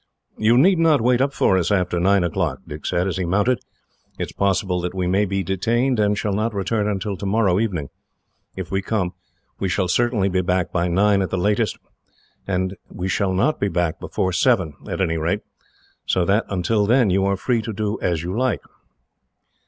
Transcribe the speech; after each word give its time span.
"You 0.39 0.57
need 0.57 0.79
not 0.79 0.99
wait 0.99 1.21
up 1.21 1.31
for 1.31 1.59
us, 1.59 1.69
after 1.69 1.99
nine 1.99 2.23
o'clock," 2.23 2.61
Dick 2.67 2.87
said, 2.87 3.07
as 3.07 3.17
he 3.17 3.23
mounted. 3.25 3.59
"It 4.17 4.23
is 4.31 4.31
possible 4.31 4.81
that 4.81 4.95
we 4.95 5.05
may 5.05 5.25
be 5.25 5.43
detained, 5.43 5.99
and 5.99 6.17
shall 6.17 6.33
not 6.33 6.55
return 6.55 6.87
until 6.87 7.15
tomorrow 7.15 7.59
evening. 7.59 7.89
If 8.55 8.71
we 8.71 8.81
come, 8.81 9.13
we 9.59 9.69
shall 9.69 9.87
certainly 9.87 10.27
be 10.27 10.41
back 10.41 10.71
by 10.71 10.87
nine 10.87 11.21
at 11.21 11.29
the 11.29 11.37
latest, 11.37 11.77
and 12.47 12.75
we 12.89 13.09
shall 13.09 13.35
not 13.35 13.59
be 13.59 13.67
back 13.67 13.99
before 13.99 14.33
seven, 14.33 14.73
at 14.89 15.01
any 15.01 15.17
rate, 15.19 15.41
so 16.07 16.25
that 16.25 16.45
until 16.49 16.87
then 16.87 17.11
you 17.11 17.23
are 17.25 17.37
free 17.37 17.61
to 17.61 17.71
do 17.71 17.99
as 18.01 18.23
you 18.23 18.35
like." 18.35 18.61